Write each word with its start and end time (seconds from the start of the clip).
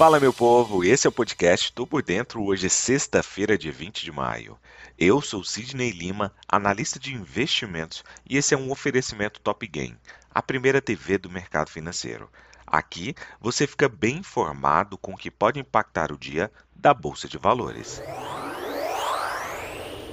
Fala, 0.00 0.18
meu 0.18 0.32
povo! 0.32 0.82
Esse 0.82 1.06
é 1.06 1.10
o 1.10 1.12
podcast 1.12 1.70
Tô 1.74 1.86
Por 1.86 2.02
Dentro. 2.02 2.42
Hoje 2.42 2.64
é 2.64 2.70
sexta-feira, 2.70 3.58
dia 3.58 3.70
20 3.70 4.02
de 4.02 4.10
maio. 4.10 4.58
Eu 4.98 5.20
sou 5.20 5.44
Sidney 5.44 5.90
Lima, 5.90 6.32
analista 6.48 6.98
de 6.98 7.12
investimentos, 7.12 8.02
e 8.26 8.38
esse 8.38 8.54
é 8.54 8.56
um 8.56 8.70
oferecimento 8.70 9.42
Top 9.42 9.66
Game, 9.66 9.98
a 10.34 10.40
primeira 10.40 10.80
TV 10.80 11.18
do 11.18 11.28
mercado 11.28 11.68
financeiro. 11.68 12.30
Aqui 12.66 13.14
você 13.38 13.66
fica 13.66 13.90
bem 13.90 14.16
informado 14.16 14.96
com 14.96 15.12
o 15.12 15.18
que 15.18 15.30
pode 15.30 15.60
impactar 15.60 16.10
o 16.10 16.16
dia 16.16 16.50
da 16.74 16.94
Bolsa 16.94 17.28
de 17.28 17.36
Valores. 17.36 18.00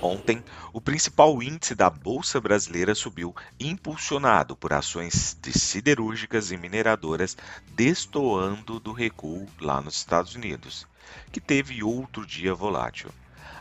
Ontem, 0.02 0.44
o 0.72 0.80
principal 0.80 1.42
índice 1.42 1.74
da 1.74 1.90
Bolsa 1.90 2.40
Brasileira 2.40 2.94
subiu, 2.94 3.36
impulsionado 3.60 4.56
por 4.56 4.72
ações 4.72 5.36
de 5.42 5.58
siderúrgicas 5.58 6.52
e 6.52 6.58
mineradoras 6.58 7.36
destoando 7.70 8.80
do 8.80 8.92
recuo 8.92 9.48
lá 9.60 9.82
nos 9.82 9.96
Estados 9.96 10.36
Unidos, 10.36 10.86
que 11.32 11.42
teve 11.42 11.82
outro 11.84 12.28
dia 12.28 12.54
volátil. 12.54 13.10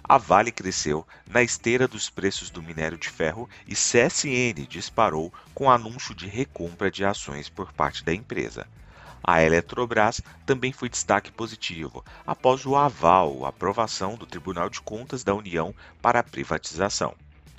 A 0.04 0.18
Vale 0.18 0.52
cresceu 0.52 1.06
na 1.26 1.42
esteira 1.42 1.88
dos 1.88 2.10
preços 2.10 2.50
do 2.50 2.62
minério 2.62 2.98
de 2.98 3.08
ferro 3.08 3.48
e 3.66 3.74
CSN 3.74 4.66
disparou 4.68 5.32
com 5.54 5.70
anúncio 5.70 6.14
de 6.14 6.26
recompra 6.26 6.90
de 6.90 7.02
ações 7.02 7.48
por 7.48 7.72
parte 7.72 8.04
da 8.04 8.12
empresa. 8.12 8.68
A 9.22 9.42
Eletrobras 9.42 10.20
também 10.44 10.72
foi 10.72 10.88
destaque 10.88 11.30
positivo 11.32 12.04
após 12.26 12.64
o 12.64 12.76
aval, 12.76 13.44
aprovação 13.44 14.14
do 14.14 14.26
Tribunal 14.26 14.70
de 14.70 14.80
Contas 14.80 15.24
da 15.24 15.34
União 15.34 15.74
para 16.00 16.20
a 16.20 16.24
privatização. 16.24 17.14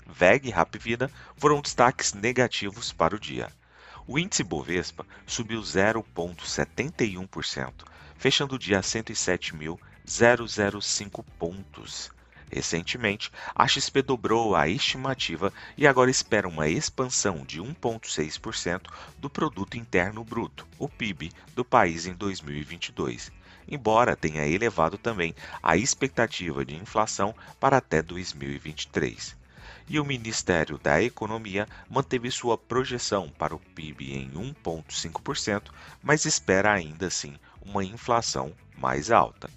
VEG 0.05 0.47
e 0.47 0.51
Rapvida 0.51 1.11
foram 1.35 1.61
destaques 1.61 2.13
negativos 2.13 2.93
para 2.93 3.15
o 3.15 3.19
dia. 3.19 3.51
O 4.07 4.17
índice 4.17 4.43
Bovespa 4.43 5.05
subiu 5.25 5.61
0,71%, 5.61 7.73
fechando 8.17 8.55
o 8.55 8.59
dia 8.59 8.79
a 8.79 8.81
107.005 8.81 11.25
pontos. 11.37 12.09
Recentemente, 12.51 13.31
a 13.53 13.67
XP 13.67 14.01
dobrou 14.01 14.55
a 14.55 14.69
estimativa 14.69 15.51
e 15.77 15.85
agora 15.85 16.09
espera 16.09 16.47
uma 16.47 16.67
expansão 16.69 17.45
de 17.45 17.61
1,6% 17.61 18.87
do 19.17 19.29
produto 19.29 19.77
interno 19.77 20.23
bruto, 20.23 20.65
o 20.79 20.87
PIB, 20.87 21.31
do 21.53 21.65
país 21.65 22.05
em 22.05 22.13
2022, 22.13 23.31
embora 23.67 24.15
tenha 24.15 24.47
elevado 24.47 24.97
também 24.97 25.35
a 25.61 25.75
expectativa 25.75 26.63
de 26.63 26.73
inflação 26.75 27.35
para 27.59 27.77
até 27.77 28.01
2023 28.01 29.35
e 29.89 29.99
o 29.99 30.05
Ministério 30.05 30.77
da 30.77 31.01
Economia 31.01 31.67
manteve 31.89 32.29
sua 32.29 32.57
projeção 32.57 33.29
para 33.29 33.55
o 33.55 33.59
PIB 33.59 34.13
em 34.13 34.29
1,5%, 34.31 35.71
mas 36.03 36.25
espera 36.25 36.73
ainda 36.73 37.07
assim 37.07 37.35
uma 37.61 37.83
inflação 37.83 38.53
mais 38.77 39.11
alta. 39.11 39.49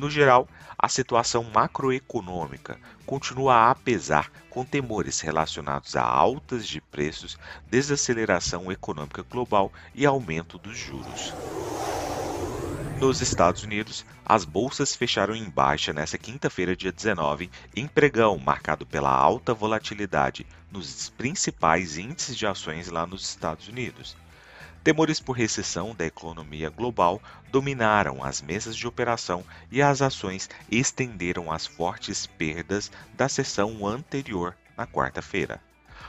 No 0.00 0.08
geral, 0.08 0.48
a 0.78 0.88
situação 0.88 1.44
macroeconômica 1.44 2.80
continua 3.04 3.70
a 3.70 3.74
pesar 3.74 4.32
com 4.48 4.64
temores 4.64 5.20
relacionados 5.20 5.94
a 5.94 6.02
altas 6.02 6.66
de 6.66 6.80
preços, 6.80 7.38
desaceleração 7.68 8.72
econômica 8.72 9.22
global 9.22 9.70
e 9.94 10.06
aumento 10.06 10.56
dos 10.56 10.78
juros. 10.78 11.34
Nos 12.98 13.20
Estados 13.20 13.62
Unidos, 13.62 14.06
as 14.24 14.46
bolsas 14.46 14.96
fecharam 14.96 15.36
em 15.36 15.50
baixa 15.50 15.92
nesta 15.92 16.16
quinta-feira, 16.16 16.74
dia 16.74 16.90
19, 16.90 17.50
em 17.76 17.86
pregão 17.86 18.38
marcado 18.38 18.86
pela 18.86 19.12
alta 19.12 19.52
volatilidade 19.52 20.46
nos 20.72 21.10
principais 21.10 21.98
índices 21.98 22.38
de 22.38 22.46
ações 22.46 22.88
lá 22.88 23.06
nos 23.06 23.28
Estados 23.28 23.68
Unidos. 23.68 24.16
Temores 24.82 25.20
por 25.20 25.36
recessão 25.36 25.94
da 25.94 26.06
economia 26.06 26.70
global 26.70 27.22
dominaram 27.50 28.24
as 28.24 28.40
mesas 28.40 28.74
de 28.74 28.86
operação 28.86 29.44
e 29.70 29.82
as 29.82 30.00
ações 30.00 30.48
estenderam 30.70 31.52
as 31.52 31.66
fortes 31.66 32.26
perdas 32.26 32.90
da 33.12 33.28
sessão 33.28 33.86
anterior 33.86 34.56
na 34.78 34.86
quarta-feira. 34.86 35.62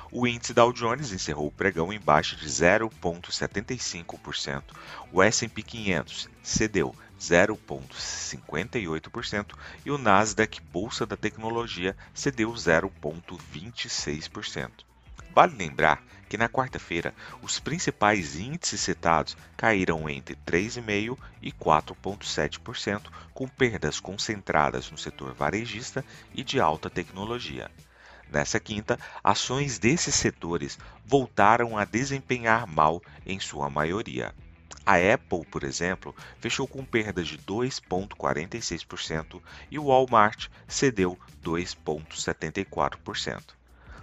O 0.09 0.25
índice 0.25 0.53
Dow 0.53 0.72
Jones 0.72 1.12
encerrou 1.12 1.47
o 1.47 1.51
pregão 1.51 1.91
em 1.91 2.00
baixa 2.00 2.38
de 2.38 2.47
0,75%. 2.47 4.63
O 5.12 5.22
S&P 5.22 5.62
500 5.62 6.29
cedeu 6.41 6.95
0,58% 7.19 9.53
e 9.85 9.91
o 9.91 9.97
Nasdaq 9.97 10.62
Bolsa 10.62 11.06
da 11.06 11.18
Tecnologia 11.18 11.94
cedeu 12.13 12.53
0,26%. 12.53 14.90
Vale 15.34 15.56
lembrar 15.56 16.03
que 16.28 16.38
na 16.38 16.50
quarta-feira 16.50 17.14
os 17.42 17.59
principais 17.59 18.38
índices 18.38 18.81
citados 18.81 19.38
caíram 19.56 20.09
entre 20.09 20.36
3,5% 20.36 21.18
e 21.42 21.52
4,7%, 21.52 23.09
com 23.34 23.47
perdas 23.47 24.00
concentradas 24.00 24.92
no 24.92 24.97
setor 24.97 25.34
varejista 25.34 26.03
e 26.34 26.44
de 26.44 26.59
alta 26.59 26.90
tecnologia. 26.90 27.69
Nessa 28.30 28.59
quinta, 28.59 29.00
ações 29.24 29.78
desses 29.78 30.16
setores 30.16 30.80
voltaram 31.06 31.78
a 31.78 31.84
desempenhar 31.84 32.66
mal 32.66 33.02
em 33.25 33.40
sua 33.40 33.69
maioria. 33.69 34.34
A 34.86 34.96
Apple, 34.96 35.46
por 35.46 35.63
exemplo, 35.63 36.16
fechou 36.40 36.68
com 36.68 36.84
perdas 36.84 37.28
de 37.28 37.38
2,46% 37.38 39.42
e 39.69 39.78
o 39.78 39.86
Walmart 39.86 40.48
cedeu 40.68 41.19
2,74%. 41.44 43.60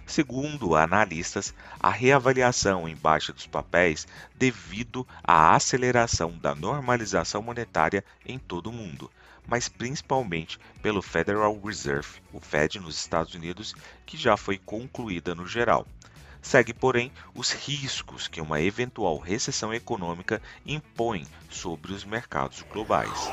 Segundo 0.09 0.75
analistas, 0.75 1.53
a 1.79 1.91
reavaliação 1.91 2.89
em 2.89 2.95
baixa 2.95 3.31
dos 3.31 3.45
papéis 3.45 4.07
devido 4.33 5.07
à 5.23 5.55
aceleração 5.55 6.35
da 6.35 6.55
normalização 6.55 7.43
monetária 7.43 8.03
em 8.25 8.39
todo 8.39 8.71
o 8.71 8.73
mundo, 8.73 9.11
mas 9.45 9.69
principalmente 9.69 10.57
pelo 10.81 11.03
Federal 11.03 11.55
Reserve, 11.61 12.23
o 12.33 12.39
Fed 12.39 12.79
nos 12.79 12.97
Estados 12.97 13.35
Unidos, 13.35 13.75
que 14.03 14.17
já 14.17 14.35
foi 14.35 14.57
concluída 14.57 15.35
no 15.35 15.45
geral. 15.45 15.85
Segue, 16.41 16.73
porém, 16.73 17.11
os 17.35 17.51
riscos 17.51 18.27
que 18.27 18.41
uma 18.41 18.59
eventual 18.59 19.19
recessão 19.19 19.71
econômica 19.71 20.41
impõe 20.65 21.27
sobre 21.51 21.93
os 21.93 22.03
mercados 22.03 22.63
globais. 22.63 23.31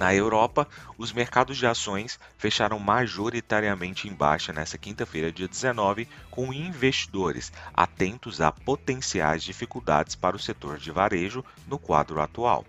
Na 0.00 0.14
Europa, 0.14 0.66
os 0.96 1.12
mercados 1.12 1.58
de 1.58 1.66
ações 1.66 2.18
fecharam 2.38 2.78
majoritariamente 2.78 4.08
em 4.08 4.14
baixa 4.14 4.50
nesta 4.50 4.78
quinta-feira, 4.78 5.30
dia 5.30 5.46
19, 5.46 6.08
com 6.30 6.54
investidores 6.54 7.52
atentos 7.74 8.40
a 8.40 8.50
potenciais 8.50 9.42
dificuldades 9.42 10.16
para 10.16 10.34
o 10.34 10.38
setor 10.38 10.78
de 10.78 10.90
varejo 10.90 11.44
no 11.68 11.78
quadro 11.78 12.18
atual. 12.18 12.64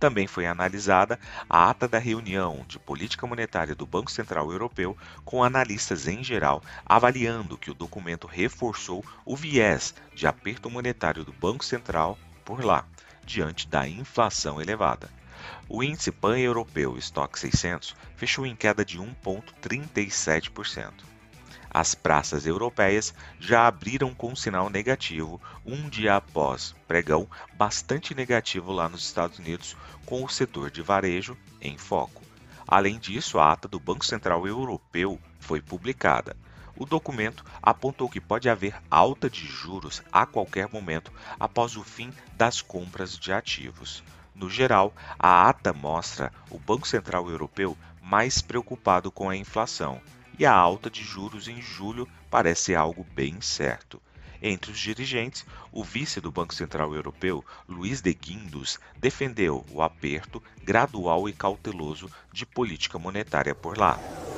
Também 0.00 0.26
foi 0.26 0.44
analisada 0.44 1.20
a 1.48 1.70
ata 1.70 1.86
da 1.86 2.00
reunião 2.00 2.64
de 2.66 2.80
política 2.80 3.28
monetária 3.28 3.76
do 3.76 3.86
Banco 3.86 4.10
Central 4.10 4.50
Europeu, 4.50 4.98
com 5.24 5.44
analistas 5.44 6.08
em 6.08 6.24
geral 6.24 6.60
avaliando 6.84 7.56
que 7.56 7.70
o 7.70 7.74
documento 7.74 8.26
reforçou 8.26 9.04
o 9.24 9.36
viés 9.36 9.94
de 10.16 10.26
aperto 10.26 10.68
monetário 10.68 11.22
do 11.22 11.32
Banco 11.32 11.64
Central 11.64 12.18
por 12.44 12.64
lá, 12.64 12.84
diante 13.24 13.68
da 13.68 13.86
inflação 13.86 14.60
elevada. 14.60 15.08
O 15.68 15.82
índice 15.82 16.10
pan-europeu 16.10 16.96
Stock 16.98 17.38
600 17.38 17.94
fechou 18.16 18.46
em 18.46 18.54
queda 18.56 18.84
de 18.84 18.98
1,37%. 18.98 20.92
As 21.70 21.94
praças 21.94 22.46
europeias 22.46 23.12
já 23.38 23.66
abriram 23.66 24.14
com 24.14 24.34
sinal 24.34 24.70
negativo 24.70 25.38
um 25.64 25.88
dia 25.90 26.16
após 26.16 26.74
pregão 26.88 27.28
bastante 27.54 28.14
negativo 28.14 28.72
lá 28.72 28.88
nos 28.88 29.02
Estados 29.02 29.38
Unidos, 29.38 29.76
com 30.06 30.24
o 30.24 30.28
setor 30.28 30.70
de 30.70 30.80
varejo 30.80 31.36
em 31.60 31.76
foco. 31.76 32.22
Além 32.66 32.98
disso, 32.98 33.38
a 33.38 33.52
ata 33.52 33.68
do 33.68 33.78
Banco 33.78 34.06
Central 34.06 34.46
Europeu 34.46 35.20
foi 35.38 35.60
publicada. 35.60 36.34
O 36.78 36.84
documento 36.84 37.44
apontou 37.62 38.08
que 38.08 38.20
pode 38.20 38.48
haver 38.48 38.74
alta 38.90 39.30
de 39.30 39.46
juros 39.46 40.02
a 40.12 40.26
qualquer 40.26 40.68
momento 40.72 41.12
após 41.38 41.76
o 41.76 41.84
fim 41.84 42.12
das 42.36 42.60
compras 42.60 43.18
de 43.18 43.32
ativos. 43.32 44.02
No 44.36 44.50
geral, 44.50 44.94
a 45.18 45.48
ata 45.48 45.72
mostra 45.72 46.30
o 46.50 46.58
Banco 46.58 46.86
Central 46.86 47.30
Europeu 47.30 47.76
mais 48.02 48.42
preocupado 48.42 49.10
com 49.10 49.30
a 49.30 49.36
inflação, 49.36 49.98
e 50.38 50.44
a 50.44 50.52
alta 50.52 50.90
de 50.90 51.02
juros 51.02 51.48
em 51.48 51.62
julho 51.62 52.06
parece 52.30 52.74
algo 52.74 53.02
bem 53.14 53.40
certo. 53.40 54.00
Entre 54.42 54.70
os 54.70 54.78
dirigentes, 54.78 55.46
o 55.72 55.82
vice 55.82 56.20
do 56.20 56.30
Banco 56.30 56.54
Central 56.54 56.94
Europeu, 56.94 57.42
Luiz 57.66 58.02
de 58.02 58.12
Guindos, 58.12 58.78
defendeu 58.98 59.64
o 59.72 59.80
aperto 59.80 60.42
gradual 60.62 61.26
e 61.26 61.32
cauteloso 61.32 62.10
de 62.30 62.44
política 62.44 62.98
monetária 62.98 63.54
por 63.54 63.78
lá. 63.78 64.35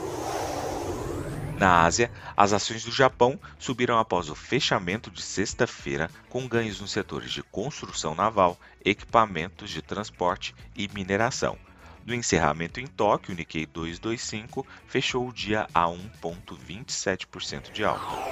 Na 1.58 1.82
Ásia, 1.82 2.08
as 2.36 2.52
ações 2.52 2.84
do 2.84 2.92
Japão 2.92 3.36
subiram 3.58 3.98
após 3.98 4.30
o 4.30 4.34
fechamento 4.36 5.10
de 5.10 5.20
sexta-feira, 5.20 6.08
com 6.28 6.46
ganhos 6.46 6.80
nos 6.80 6.92
setores 6.92 7.32
de 7.32 7.42
construção 7.42 8.14
naval, 8.14 8.56
equipamentos 8.84 9.68
de 9.68 9.82
transporte 9.82 10.54
e 10.76 10.86
mineração. 10.86 11.58
No 12.06 12.14
encerramento 12.14 12.78
em 12.78 12.86
Tóquio, 12.86 13.34
o 13.34 13.36
Nikkei 13.36 13.66
225 13.66 14.64
fechou 14.86 15.26
o 15.26 15.32
dia 15.32 15.68
a 15.74 15.86
1,27% 15.86 17.72
de 17.72 17.82
alta. 17.82 18.22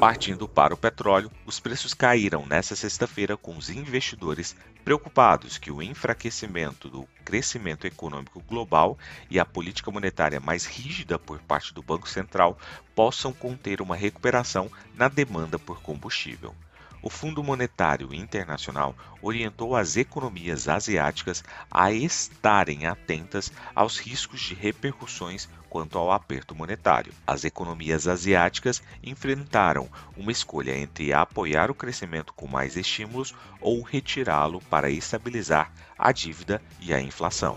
Partindo 0.00 0.48
para 0.48 0.72
o 0.72 0.78
petróleo, 0.78 1.30
os 1.44 1.60
preços 1.60 1.92
caíram 1.92 2.46
nesta 2.46 2.74
sexta-feira 2.74 3.36
com 3.36 3.54
os 3.54 3.68
investidores 3.68 4.56
preocupados 4.82 5.58
que 5.58 5.70
o 5.70 5.82
enfraquecimento 5.82 6.88
do 6.88 7.06
crescimento 7.22 7.86
econômico 7.86 8.40
global 8.40 8.98
e 9.28 9.38
a 9.38 9.44
política 9.44 9.90
monetária 9.90 10.40
mais 10.40 10.64
rígida 10.64 11.18
por 11.18 11.38
parte 11.40 11.74
do 11.74 11.82
Banco 11.82 12.08
Central 12.08 12.58
possam 12.94 13.30
conter 13.30 13.82
uma 13.82 13.94
recuperação 13.94 14.70
na 14.94 15.06
demanda 15.06 15.58
por 15.58 15.82
combustível. 15.82 16.54
O 17.02 17.10
Fundo 17.10 17.44
Monetário 17.44 18.14
Internacional 18.14 18.96
orientou 19.20 19.76
as 19.76 19.98
economias 19.98 20.66
asiáticas 20.66 21.44
a 21.70 21.92
estarem 21.92 22.86
atentas 22.86 23.52
aos 23.74 23.98
riscos 23.98 24.40
de 24.40 24.54
repercussões 24.54 25.46
quanto 25.70 25.96
ao 25.96 26.10
aperto 26.10 26.54
monetário. 26.54 27.14
As 27.26 27.44
economias 27.44 28.08
asiáticas 28.08 28.82
enfrentaram 29.02 29.88
uma 30.16 30.32
escolha 30.32 30.76
entre 30.76 31.12
apoiar 31.12 31.70
o 31.70 31.74
crescimento 31.74 32.34
com 32.34 32.48
mais 32.48 32.76
estímulos 32.76 33.34
ou 33.60 33.80
retirá-lo 33.80 34.60
para 34.62 34.90
estabilizar 34.90 35.72
a 35.96 36.10
dívida 36.10 36.60
e 36.80 36.92
a 36.92 37.00
inflação. 37.00 37.56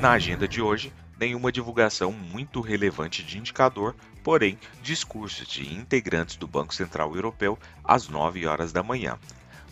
Na 0.00 0.12
agenda 0.12 0.46
de 0.46 0.62
hoje, 0.62 0.92
nenhuma 1.18 1.52
divulgação 1.52 2.12
muito 2.12 2.60
relevante 2.60 3.22
de 3.22 3.38
indicador, 3.38 3.94
porém 4.22 4.58
discursos 4.82 5.46
de 5.46 5.74
integrantes 5.74 6.36
do 6.36 6.46
Banco 6.46 6.74
Central 6.74 7.14
Europeu 7.14 7.58
às 7.84 8.08
9 8.08 8.46
horas 8.46 8.72
da 8.72 8.82
manhã. 8.82 9.18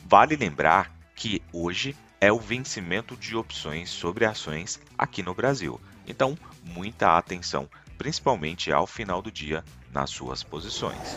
Vale 0.07 0.37
lembrar 0.37 0.93
que 1.15 1.43
hoje 1.53 1.97
é 2.21 2.31
o 2.31 2.39
vencimento 2.39 3.17
de 3.17 3.35
opções 3.35 3.89
sobre 3.89 4.27
ações 4.27 4.79
aqui 4.99 5.23
no 5.23 5.35
Brasil. 5.35 5.81
Então, 6.07 6.37
muita 6.63 7.17
atenção, 7.17 7.69
principalmente 7.97 8.71
ao 8.71 8.87
final 8.87 9.23
do 9.23 9.31
dia, 9.31 9.65
nas 9.91 10.11
suas 10.11 10.43
posições. 10.43 11.17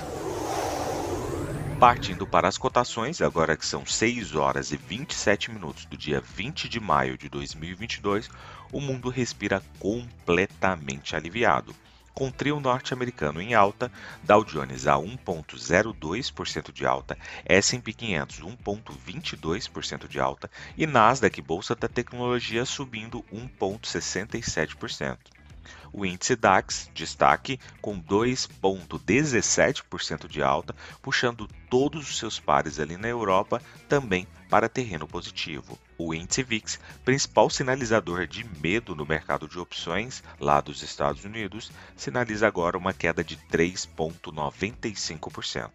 Partindo 1.78 2.26
para 2.26 2.48
as 2.48 2.58
cotações, 2.58 3.22
agora 3.22 3.58
que 3.58 3.66
são 3.66 3.86
6 3.86 4.36
horas 4.36 4.72
e 4.72 4.78
27 4.78 5.52
minutos 5.52 5.84
do 5.84 5.98
dia 5.98 6.22
20 6.22 6.70
de 6.70 6.80
maio 6.80 7.18
de 7.18 7.28
2022, 7.28 8.30
o 8.72 8.80
mundo 8.80 9.10
respira 9.10 9.62
completamente 9.80 11.14
aliviado. 11.14 11.76
Com 12.14 12.30
trio 12.30 12.60
norte-americano 12.60 13.42
em 13.42 13.56
alta, 13.56 13.92
Dow 14.22 14.44
Jones 14.44 14.86
a 14.86 14.94
1,02% 14.94 16.72
de 16.72 16.86
alta, 16.86 17.18
S&P 17.44 17.92
500 17.92 18.42
1,22% 18.42 20.08
de 20.08 20.20
alta 20.20 20.50
e 20.78 20.86
Nasdaq 20.86 21.42
Bolsa 21.42 21.76
da 21.76 21.88
Tecnologia 21.88 22.66
subindo 22.66 23.26
1,67%. 23.34 25.43
O 25.92 26.06
índice 26.06 26.36
DAX 26.36 26.90
destaque 26.94 27.60
com 27.82 28.00
2,17% 28.02 30.28
de 30.28 30.42
alta, 30.42 30.74
puxando 31.02 31.46
todos 31.70 32.10
os 32.10 32.18
seus 32.18 32.40
pares 32.40 32.80
ali 32.80 32.96
na 32.98 33.08
Europa 33.08 33.62
também 33.88 34.28
para 34.50 34.68
terreno 34.70 35.08
positivo. 35.08 35.78
O 35.98 36.14
índice 36.14 36.44
VIX, 36.44 36.78
principal 37.06 37.50
sinalizador 37.50 38.28
de 38.28 38.44
medo 38.60 38.94
no 38.96 39.06
mercado 39.06 39.48
de 39.48 39.58
opções 39.60 40.22
lá 40.40 40.60
dos 40.62 40.84
Estados 40.84 41.24
Unidos, 41.24 41.72
sinaliza 41.96 42.48
agora 42.48 42.78
uma 42.78 42.94
queda 42.94 43.24
de 43.24 43.38
3,95%. 43.52 45.72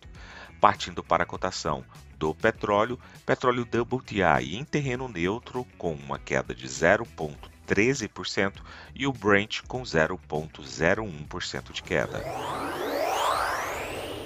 Partindo 0.60 1.04
para 1.04 1.22
a 1.22 1.26
cotação 1.26 1.84
do 2.18 2.34
petróleo, 2.34 2.98
petróleo 3.24 3.62
WTI 3.62 4.56
em 4.56 4.64
terreno 4.64 5.08
neutro 5.08 5.64
com 5.78 5.92
uma 5.92 6.18
queda 6.18 6.54
de 6.54 6.66
0,3%. 6.66 7.57
13% 7.68 8.54
e 8.94 9.06
o 9.06 9.12
Brent 9.12 9.60
com 9.68 9.82
0,01% 9.82 11.72
de 11.72 11.82
queda. 11.82 12.24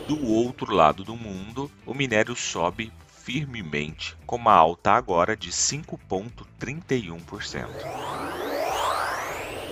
Do 0.07 0.25
outro 0.27 0.73
lado 0.73 1.03
do 1.05 1.17
mundo, 1.17 1.71
o 1.87 1.95
minério 1.95 2.37
sobe 2.37 2.93
firmemente, 3.07 4.17
com 4.27 4.37
uma 4.37 4.53
alta 4.53 4.93
agora 4.93 5.37
de 5.37 5.51
5,31%. 5.51 7.67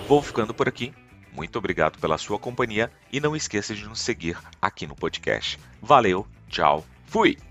Vou 0.07 0.21
ficando 0.21 0.53
por 0.53 0.67
aqui. 0.67 0.93
Muito 1.33 1.57
obrigado 1.57 1.97
pela 1.99 2.17
sua 2.17 2.37
companhia 2.37 2.91
e 3.11 3.19
não 3.19 3.35
esqueça 3.35 3.73
de 3.73 3.87
nos 3.87 4.01
seguir 4.01 4.37
aqui 4.61 4.85
no 4.85 4.95
podcast. 4.95 5.57
Valeu, 5.81 6.27
tchau, 6.49 6.85
fui! 7.05 7.50